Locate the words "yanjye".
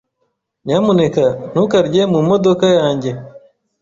2.77-3.11